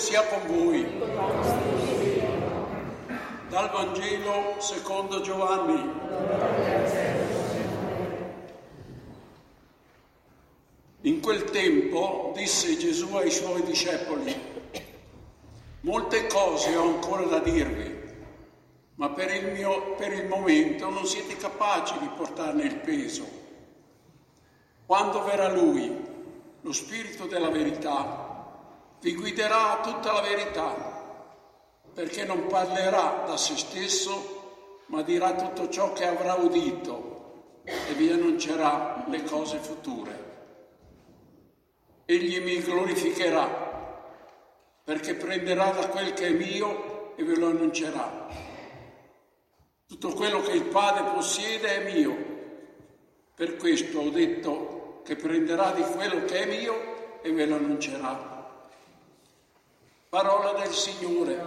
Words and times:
sia 0.00 0.26
con 0.28 0.46
voi. 0.46 0.82
Dal 3.50 3.70
Vangelo 3.70 4.54
secondo 4.58 5.20
Giovanni. 5.20 5.98
In 11.02 11.20
quel 11.20 11.44
tempo 11.44 12.32
disse 12.34 12.78
Gesù 12.78 13.14
ai 13.14 13.30
suoi 13.30 13.62
discepoli, 13.62 14.34
molte 15.80 16.26
cose 16.28 16.74
ho 16.76 16.82
ancora 16.82 17.24
da 17.24 17.40
dirvi, 17.40 17.98
ma 18.94 19.10
per 19.10 19.34
il, 19.34 19.52
mio, 19.52 19.94
per 19.96 20.14
il 20.14 20.28
momento 20.28 20.88
non 20.88 21.04
siete 21.04 21.36
capaci 21.36 21.98
di 21.98 22.08
portarne 22.16 22.62
il 22.62 22.76
peso. 22.76 23.28
Quando 24.86 25.22
verrà 25.24 25.52
Lui, 25.52 26.08
lo 26.62 26.72
Spirito 26.72 27.26
della 27.26 27.50
verità, 27.50 28.19
vi 29.00 29.14
guiderà 29.14 29.78
a 29.78 29.80
tutta 29.80 30.12
la 30.12 30.20
verità, 30.20 30.98
perché 31.94 32.24
non 32.24 32.46
parlerà 32.46 33.24
da 33.26 33.36
se 33.36 33.56
stesso, 33.56 34.82
ma 34.86 35.02
dirà 35.02 35.34
tutto 35.34 35.68
ciò 35.68 35.92
che 35.92 36.06
avrà 36.06 36.34
udito 36.34 37.60
e 37.64 37.92
vi 37.94 38.10
annuncerà 38.10 39.04
le 39.08 39.22
cose 39.24 39.58
future. 39.58 40.28
Egli 42.04 42.40
mi 42.40 42.60
glorificherà, 42.60 43.68
perché 44.84 45.14
prenderà 45.14 45.70
da 45.70 45.88
quel 45.88 46.12
che 46.12 46.26
è 46.26 46.30
mio 46.30 47.14
e 47.16 47.24
ve 47.24 47.36
lo 47.36 47.46
annuncerà. 47.46 48.26
Tutto 49.86 50.12
quello 50.12 50.42
che 50.42 50.52
il 50.52 50.64
Padre 50.64 51.04
possiede 51.14 51.76
è 51.76 51.92
mio. 51.92 52.28
Per 53.34 53.56
questo 53.56 54.00
ho 54.00 54.10
detto 54.10 55.00
che 55.04 55.16
prenderà 55.16 55.72
di 55.72 55.82
quello 55.82 56.24
che 56.24 56.42
è 56.42 56.46
mio 56.46 57.22
e 57.22 57.32
ve 57.32 57.46
lo 57.46 57.56
annuncerà. 57.56 58.29
Parola 60.10 60.58
del 60.58 60.72
Signore. 60.72 61.40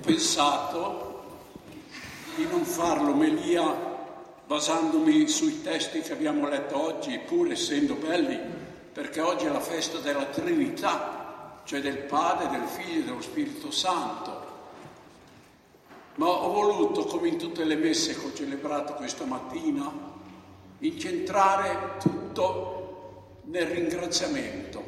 pensato 0.00 1.24
di 2.36 2.46
non 2.46 2.64
far 2.64 3.02
l'omelia 3.02 3.62
basandomi 4.46 5.26
sui 5.26 5.60
testi 5.62 6.02
che 6.02 6.12
abbiamo 6.12 6.48
letto 6.48 6.80
oggi, 6.80 7.18
pur 7.18 7.50
essendo 7.50 7.94
belli, 7.94 8.38
perché 8.92 9.20
oggi 9.20 9.46
è 9.46 9.50
la 9.50 9.58
festa 9.58 9.98
della 9.98 10.26
Trinità, 10.26 11.62
cioè 11.64 11.80
del 11.80 11.98
Padre, 11.98 12.48
del 12.48 12.68
Figlio 12.68 13.00
e 13.00 13.04
dello 13.04 13.22
Spirito 13.22 13.72
Santo. 13.72 14.43
Ma 16.16 16.28
ho 16.28 16.52
voluto, 16.52 17.04
come 17.04 17.28
in 17.28 17.38
tutte 17.38 17.64
le 17.64 17.74
messe 17.74 18.14
che 18.14 18.26
ho 18.26 18.32
celebrato 18.32 18.94
questa 18.94 19.24
mattina, 19.24 19.90
incentrare 20.78 21.96
tutto 21.98 23.40
nel 23.46 23.66
ringraziamento, 23.66 24.82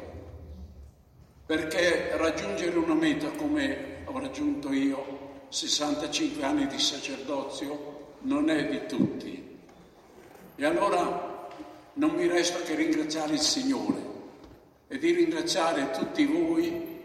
perché 1.45 2.15
raggiungere 2.15 2.77
una 2.77 2.93
meta 2.93 3.29
come 3.31 4.03
ho 4.05 4.17
raggiunto 4.19 4.71
io 4.71 5.17
65 5.49 6.43
anni 6.43 6.67
di 6.67 6.79
sacerdozio 6.79 8.15
non 8.21 8.49
è 8.49 8.65
di 8.67 8.85
tutti. 8.85 9.57
E 10.55 10.65
allora 10.65 11.49
non 11.93 12.11
mi 12.11 12.27
resta 12.27 12.59
che 12.59 12.75
ringraziare 12.75 13.33
il 13.33 13.39
Signore 13.39 14.05
e 14.87 14.97
di 14.97 15.11
ringraziare 15.11 15.91
tutti 15.91 16.25
voi 16.25 16.95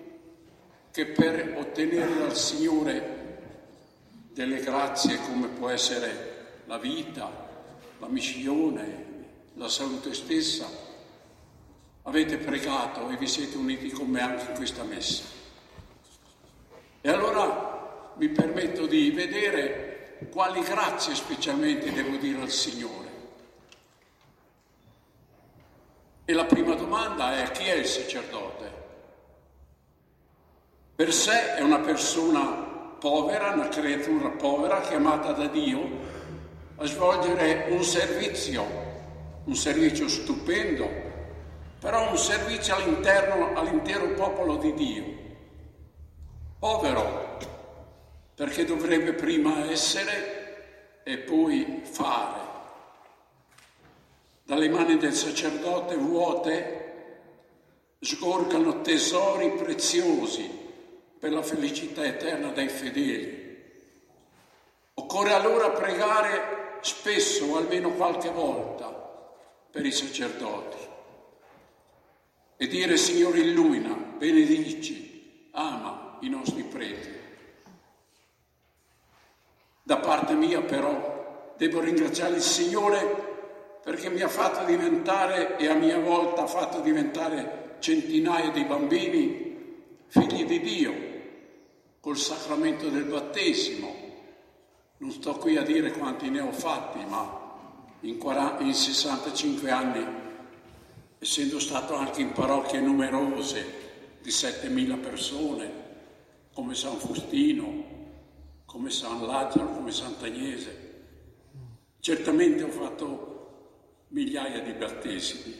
che 0.92 1.06
per 1.06 1.56
ottenere 1.58 2.18
dal 2.18 2.36
Signore 2.36 3.21
delle 4.32 4.60
grazie 4.60 5.20
come 5.20 5.48
può 5.48 5.68
essere 5.68 6.62
la 6.66 6.78
vita, 6.78 7.30
la 7.98 8.06
missione, 8.08 9.10
la 9.54 9.68
salute 9.68 10.14
stessa, 10.14 10.66
avete 12.02 12.38
pregato 12.38 13.08
e 13.10 13.16
vi 13.16 13.26
siete 13.26 13.56
uniti 13.56 13.90
con 13.90 14.08
me 14.08 14.20
anche 14.20 14.50
in 14.50 14.56
questa 14.56 14.82
messa. 14.84 15.24
E 17.00 17.08
allora 17.10 18.12
mi 18.16 18.28
permetto 18.28 18.86
di 18.86 19.10
vedere 19.10 20.18
quali 20.30 20.60
grazie 20.62 21.14
specialmente 21.14 21.92
devo 21.92 22.16
dire 22.16 22.40
al 22.40 22.50
Signore. 22.50 23.10
E 26.24 26.32
la 26.32 26.44
prima 26.44 26.74
domanda 26.74 27.36
è 27.42 27.50
chi 27.50 27.64
è 27.64 27.74
il 27.74 27.86
sacerdote? 27.86 28.80
Per 30.94 31.12
sé 31.12 31.56
è 31.56 31.60
una 31.60 31.80
persona 31.80 32.61
povera, 33.02 33.50
una 33.50 33.66
creatura 33.66 34.28
povera 34.28 34.80
chiamata 34.80 35.32
da 35.32 35.48
Dio 35.48 35.80
a 36.76 36.86
svolgere 36.86 37.66
un 37.70 37.82
servizio, 37.82 38.64
un 39.42 39.56
servizio 39.56 40.06
stupendo, 40.06 40.88
però 41.80 42.08
un 42.08 42.16
servizio 42.16 42.76
all'interno, 42.76 43.58
all'intero 43.58 44.06
popolo 44.10 44.54
di 44.54 44.72
Dio 44.74 45.04
povero, 46.60 47.38
perché 48.36 48.64
dovrebbe 48.64 49.14
prima 49.14 49.68
essere 49.68 51.00
e 51.02 51.18
poi 51.18 51.80
fare. 51.82 52.38
Dalle 54.44 54.68
mani 54.68 54.96
del 54.96 55.12
sacerdote 55.12 55.96
vuote 55.96 56.80
sgorgano 57.98 58.80
tesori 58.80 59.50
preziosi 59.50 60.61
per 61.22 61.30
la 61.30 61.42
felicità 61.42 62.04
eterna 62.04 62.48
dei 62.48 62.68
fedeli. 62.68 63.56
Occorre 64.94 65.32
allora 65.32 65.70
pregare 65.70 66.80
spesso, 66.80 67.44
o 67.44 67.58
almeno 67.58 67.92
qualche 67.92 68.28
volta, 68.28 68.88
per 69.70 69.86
i 69.86 69.92
sacerdoti 69.92 70.78
e 72.56 72.66
dire 72.66 72.96
Signore 72.96 73.38
illumina, 73.38 73.94
benedici, 73.94 75.48
ama, 75.52 76.18
i 76.22 76.28
nostri 76.28 76.64
preti. 76.64 77.10
Da 79.80 79.98
parte 79.98 80.34
mia 80.34 80.60
però 80.60 81.54
devo 81.56 81.78
ringraziare 81.78 82.34
il 82.34 82.42
Signore 82.42 83.78
perché 83.84 84.10
mi 84.10 84.22
ha 84.22 84.28
fatto 84.28 84.64
diventare 84.64 85.56
e 85.56 85.68
a 85.68 85.74
mia 85.74 86.00
volta 86.00 86.42
ha 86.42 86.46
fatto 86.48 86.80
diventare 86.80 87.76
centinaia 87.78 88.50
di 88.50 88.64
bambini 88.64 90.04
figli 90.08 90.44
di 90.44 90.60
Dio 90.60 91.10
col 92.02 92.18
sacramento 92.18 92.88
del 92.88 93.04
battesimo. 93.04 93.94
Non 94.96 95.12
sto 95.12 95.34
qui 95.34 95.56
a 95.56 95.62
dire 95.62 95.92
quanti 95.92 96.30
ne 96.30 96.40
ho 96.40 96.50
fatti, 96.50 96.98
ma 97.04 97.60
in, 98.00 98.18
40, 98.18 98.64
in 98.64 98.74
65 98.74 99.70
anni, 99.70 100.04
essendo 101.20 101.60
stato 101.60 101.94
anche 101.94 102.20
in 102.20 102.32
parrocchie 102.32 102.80
numerose 102.80 104.18
di 104.20 104.30
7.000 104.30 105.00
persone, 105.00 105.72
come 106.52 106.74
San 106.74 106.96
Faustino, 106.96 107.84
come 108.64 108.90
San 108.90 109.24
Lazzaro, 109.24 109.70
come 109.70 109.92
Sant'Agnese. 109.92 110.90
Certamente 112.00 112.64
ho 112.64 112.70
fatto 112.70 114.06
migliaia 114.08 114.58
di 114.58 114.72
battesimi. 114.72 115.54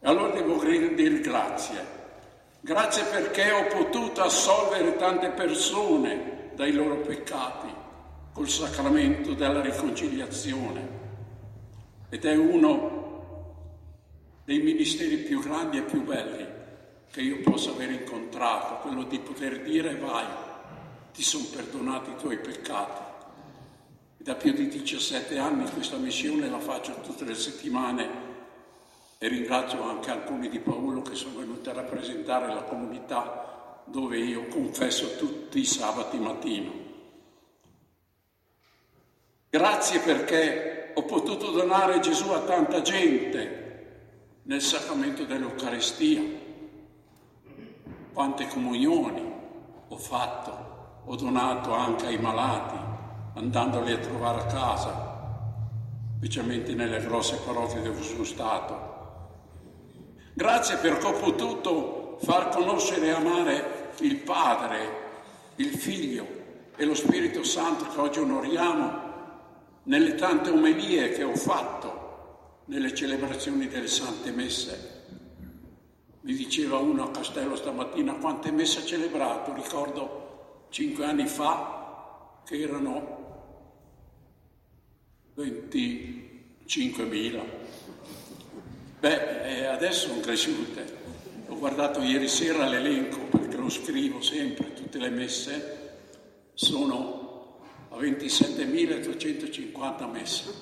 E 0.00 0.08
allora 0.08 0.32
devo 0.34 0.60
dire 0.64 1.20
grazie. 1.20 1.99
Grazie 2.62 3.04
perché 3.04 3.50
ho 3.52 3.66
potuto 3.68 4.20
assolvere 4.20 4.96
tante 4.96 5.30
persone 5.30 6.50
dai 6.54 6.72
loro 6.72 6.96
peccati 6.96 7.68
col 8.34 8.50
sacramento 8.50 9.32
della 9.32 9.62
riconciliazione. 9.62 10.98
Ed 12.10 12.24
è 12.24 12.36
uno 12.36 12.98
dei 14.44 14.58
ministeri 14.58 15.16
più 15.16 15.40
grandi 15.40 15.78
e 15.78 15.82
più 15.82 16.04
belli 16.04 16.46
che 17.10 17.22
io 17.22 17.40
possa 17.40 17.70
aver 17.70 17.92
incontrato, 17.92 18.86
quello 18.86 19.04
di 19.04 19.18
poter 19.20 19.62
dire 19.62 19.96
vai, 19.96 20.26
ti 21.14 21.22
sono 21.22 21.44
perdonati 21.50 22.10
i 22.10 22.16
tuoi 22.16 22.38
peccati. 22.38 23.08
Da 24.18 24.34
più 24.34 24.52
di 24.52 24.68
17 24.68 25.38
anni 25.38 25.68
questa 25.70 25.96
missione 25.96 26.50
la 26.50 26.58
faccio 26.58 27.00
tutte 27.00 27.24
le 27.24 27.34
settimane 27.34 28.29
e 29.22 29.28
ringrazio 29.28 29.82
anche 29.82 30.10
alcuni 30.10 30.48
di 30.48 30.60
Paolo 30.60 31.02
che 31.02 31.14
sono 31.14 31.40
venuti 31.40 31.68
a 31.68 31.74
rappresentare 31.74 32.46
la 32.46 32.62
comunità 32.62 33.82
dove 33.84 34.16
io 34.16 34.46
confesso 34.46 35.16
tutti 35.18 35.58
i 35.58 35.64
sabati 35.66 36.18
mattino. 36.18 36.72
Grazie 39.50 40.00
perché 40.00 40.92
ho 40.94 41.02
potuto 41.02 41.50
donare 41.50 42.00
Gesù 42.00 42.30
a 42.30 42.40
tanta 42.40 42.80
gente 42.80 44.38
nel 44.44 44.62
sacramento 44.62 45.24
dell'Eucaristia 45.24 46.22
quante 48.14 48.48
comunioni 48.48 49.32
ho 49.88 49.96
fatto, 49.98 51.02
ho 51.04 51.16
donato 51.16 51.74
anche 51.74 52.06
ai 52.06 52.18
malati, 52.18 52.76
andandoli 53.34 53.92
a 53.92 53.98
trovare 53.98 54.40
a 54.40 54.46
casa, 54.46 55.44
specialmente 56.16 56.72
nelle 56.72 57.04
grosse 57.04 57.36
parrocchie 57.44 57.82
dove 57.82 58.00
sono 58.00 58.24
stato. 58.24 58.99
Grazie 60.40 60.78
perché 60.78 61.06
ho 61.06 61.12
potuto 61.12 62.16
far 62.22 62.48
conoscere 62.48 63.08
e 63.08 63.10
amare 63.10 63.92
il 63.98 64.16
Padre, 64.16 64.78
il 65.56 65.76
Figlio 65.76 66.26
e 66.76 66.86
lo 66.86 66.94
Spirito 66.94 67.42
Santo 67.42 67.86
che 67.86 68.00
oggi 68.00 68.20
onoriamo 68.20 69.08
nelle 69.82 70.14
tante 70.14 70.48
omelie 70.48 71.10
che 71.10 71.24
ho 71.24 71.36
fatto 71.36 72.62
nelle 72.64 72.94
celebrazioni 72.94 73.68
delle 73.68 73.86
Sante 73.86 74.30
Messe. 74.30 75.02
Mi 76.22 76.32
diceva 76.32 76.78
uno 76.78 77.02
a 77.02 77.10
Castello 77.10 77.54
stamattina 77.54 78.14
quante 78.14 78.50
messe 78.50 78.78
ha 78.78 78.84
celebrato, 78.86 79.52
ricordo 79.52 80.64
cinque 80.70 81.04
anni 81.04 81.26
fa 81.26 82.40
che 82.46 82.58
erano 82.58 83.18
25.000. 85.36 87.42
Beh, 89.00 89.29
adesso 89.70 90.08
sono 90.08 90.20
cresciute. 90.20 90.98
Ho 91.48 91.58
guardato 91.58 92.02
ieri 92.02 92.28
sera 92.28 92.66
l'elenco 92.66 93.18
perché 93.36 93.56
lo 93.56 93.68
scrivo 93.68 94.20
sempre, 94.20 94.74
tutte 94.74 94.98
le 94.98 95.10
messe, 95.10 95.78
sono 96.54 97.58
a 97.90 97.96
27.350 97.96 100.10
messe. 100.10 100.52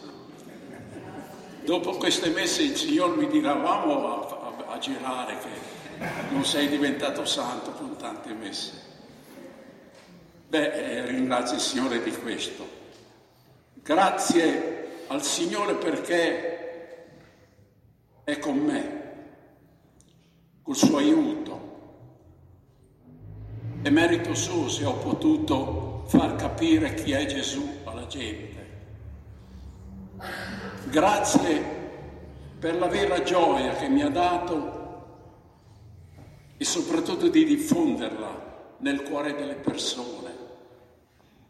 Dopo 1.65 1.97
queste 1.99 2.31
messe 2.31 2.63
il 2.63 2.77
Signore 2.77 3.17
mi 3.17 3.29
dirà 3.29 3.53
vamo 3.55 4.07
a, 4.07 4.65
a, 4.67 4.73
a 4.73 4.79
girare 4.79 5.37
che 5.39 5.49
non 6.31 6.45
sei 6.45 6.69
diventato 6.69 7.25
santo 7.25 7.73
con 7.73 7.97
tante 7.97 8.33
messe. 8.33 8.87
Beh, 10.49 10.73
eh, 10.73 11.07
ringrazio 11.07 11.57
il 11.57 11.63
Signore 11.63 12.01
di 12.03 12.13
questo. 12.13 12.77
Grazie 13.75 15.03
al 15.09 15.23
Signore 15.23 15.75
perché 15.75 16.57
è 18.25 18.39
con 18.39 18.59
me, 18.59 18.98
col 20.69 20.77
suo 20.77 20.99
aiuto. 20.99 21.61
È 23.81 23.89
merito 23.89 24.35
suo 24.35 24.69
se 24.69 24.85
ho 24.85 24.99
potuto 24.99 26.05
far 26.09 26.37
capire 26.37 26.93
chi 26.93 27.13
è 27.13 27.25
Gesù 27.25 27.67
alla 27.85 28.07
gente. 28.07 28.67
Grazie 30.91 31.77
per 32.59 32.77
la 32.77 32.87
vera 32.87 33.23
gioia 33.23 33.77
che 33.77 33.89
mi 33.89 34.03
ha 34.03 34.11
dato 34.11 34.77
e 36.59 36.65
soprattutto 36.67 37.29
di 37.29 37.47
diffonderla 37.47 38.77
nel 38.81 39.05
cuore 39.05 39.35
delle 39.37 39.55
persone. 39.55 40.37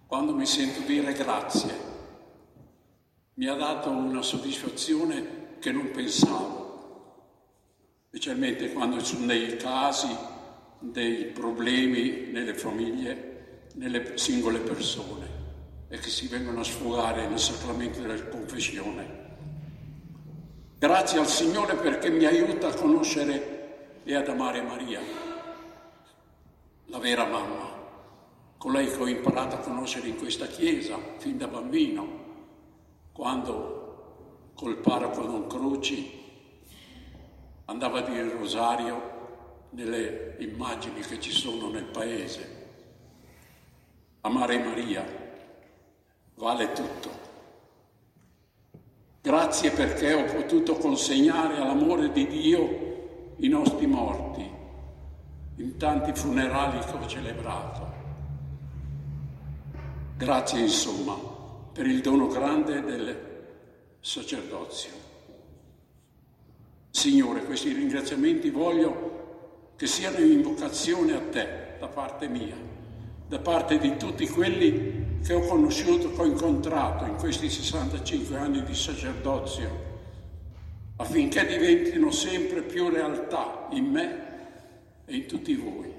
Quando 0.07 0.33
mi 0.33 0.47
sento 0.47 0.83
dire 0.83 1.13
grazie 1.13 1.75
mi 3.35 3.49
ha 3.49 3.55
dato 3.55 3.91
una 3.91 4.23
soddisfazione 4.23 5.57
che 5.59 5.73
non 5.73 5.91
pensavo, 5.91 6.58
specialmente 8.09 8.73
quando 8.73 9.05
sono 9.05 9.27
dei 9.27 9.57
casi, 9.59 10.09
dei 10.79 11.27
problemi 11.27 12.31
nelle 12.33 12.55
famiglie, 12.55 13.67
nelle 13.75 14.17
singole 14.17 14.61
persone 14.61 15.27
e 15.89 15.99
che 15.99 16.09
si 16.09 16.27
vengono 16.27 16.61
a 16.61 16.65
sfogare 16.65 17.27
nel 17.29 17.39
sacramento 17.39 18.01
della 18.01 18.29
confessione. 18.29 19.27
Grazie 20.79 21.19
al 21.19 21.27
Signore 21.27 21.75
perché 21.75 22.09
mi 22.09 22.25
aiuta 22.25 22.69
a 22.69 22.75
conoscere 22.75 24.01
e 24.05 24.15
ad 24.15 24.29
amare 24.29 24.63
Maria, 24.63 25.01
la 26.87 26.99
vera 26.99 27.27
mamma, 27.27 27.77
colei 28.57 28.87
che 28.87 28.97
ho 28.97 29.07
imparato 29.07 29.57
a 29.57 29.59
conoscere 29.59 30.09
in 30.09 30.17
questa 30.17 30.47
chiesa 30.47 30.99
fin 31.19 31.37
da 31.37 31.47
bambino 31.47 32.27
quando 33.13 34.53
col 34.55 34.79
parroco 34.79 35.21
Don 35.23 35.47
Croci 35.47 36.19
andava 37.69 37.99
a 37.99 38.03
dire 38.03 38.23
il 38.23 38.31
rosario 38.31 39.17
nelle 39.71 40.37
immagini 40.39 41.01
che 41.01 41.21
ci 41.21 41.31
sono 41.31 41.71
nel 41.71 41.85
paese. 41.85 42.57
Amare 44.23 44.59
Maria 44.59 45.05
vale 46.35 46.73
tutto. 46.73 47.27
Grazie 49.21 49.71
perché 49.71 50.15
ho 50.15 50.25
potuto 50.25 50.77
consegnare 50.77 51.57
all'amore 51.57 52.11
di 52.11 52.27
Dio 52.27 53.35
i 53.37 53.49
nostri 53.49 53.87
morti 53.87 54.51
in 55.57 55.77
tanti 55.77 56.13
funerali 56.15 56.79
che 56.79 56.93
ho 56.93 57.07
celebrato. 57.07 57.97
Grazie 60.17 60.61
insomma 60.61 61.15
per 61.73 61.87
il 61.87 62.01
dono 62.01 62.29
grande 62.29 62.83
del 62.83 63.27
sacerdozio. 64.01 65.08
Signore, 66.99 67.45
questi 67.45 67.73
ringraziamenti 67.73 68.51
voglio 68.51 69.71
che 69.77 69.87
siano 69.87 70.19
in 70.19 70.33
invocazione 70.33 71.13
a 71.13 71.21
te 71.21 71.77
da 71.79 71.87
parte 71.87 72.27
mia, 72.27 72.57
da 73.29 73.39
parte 73.39 73.79
di 73.79 73.97
tutti 73.97 74.27
quelli 74.27 75.21
che 75.25 75.33
ho 75.33 75.43
conosciuto, 75.43 76.13
che 76.13 76.21
ho 76.21 76.25
incontrato 76.25 77.05
in 77.05 77.15
questi 77.15 77.49
65 77.49 78.37
anni 78.37 78.65
di 78.65 78.75
sacerdozio, 78.75 79.71
affinché 80.97 81.47
diventino 81.47 82.11
sempre 82.11 82.63
più 82.63 82.89
realtà 82.89 83.69
in 83.71 83.85
me 83.85 84.27
e 85.05 85.15
in 85.15 85.27
tutti 85.27 85.55
voi. 85.55 85.95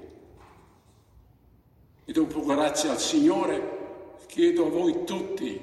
E 2.04 2.12
dopo 2.12 2.44
grazie 2.44 2.90
al 2.90 3.00
Signore 3.00 4.18
chiedo 4.28 4.66
a 4.66 4.70
voi 4.70 5.06
tutti 5.06 5.62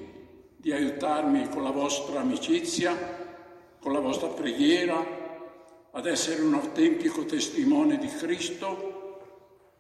di 0.57 0.73
aiutarmi 0.73 1.47
con 1.51 1.63
la 1.63 1.73
vostra 1.73 2.21
amicizia, 2.21 2.97
con 3.79 3.93
la 3.93 4.01
vostra 4.01 4.29
preghiera, 4.29 5.16
ad 5.97 6.05
essere 6.05 6.43
un 6.43 6.53
autentico 6.53 7.25
testimone 7.25 7.97
di 7.97 8.07
Cristo 8.09 9.23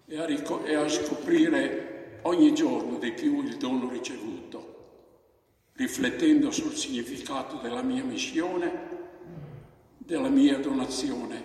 e 0.07 0.19
a, 0.19 0.25
ric- 0.25 0.63
e 0.65 0.75
a 0.75 0.89
scoprire 0.89 2.21
ogni 2.23 2.55
giorno 2.55 2.99
di 2.99 3.13
più 3.13 3.43
il 3.43 3.59
dono 3.59 3.91
ricevuto, 3.91 5.73
riflettendo 5.75 6.51
sul 6.51 6.75
significato 6.75 7.57
della 7.57 7.83
mia 7.83 8.03
missione, 8.03 8.95
della 9.99 10.31
mia 10.31 10.57
donazione 10.59 11.45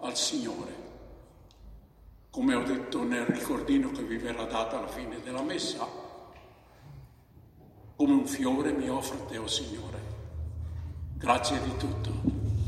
al 0.00 0.14
Signore. 0.14 0.88
Come 2.28 2.54
ho 2.54 2.62
detto 2.62 3.02
nel 3.02 3.24
ricordino 3.24 3.90
che 3.90 4.02
vi 4.02 4.18
verrà 4.18 4.44
dato 4.44 4.76
alla 4.76 4.88
fine 4.88 5.22
della 5.22 5.42
messa, 5.42 5.88
come 7.96 8.12
un 8.12 8.26
fiore 8.26 8.72
mi 8.72 8.90
offro 8.90 9.22
a 9.22 9.26
te, 9.30 9.38
oh 9.38 9.46
Signore. 9.46 9.98
Grazie 11.16 11.58
di 11.62 11.76
tutto. 11.78 12.59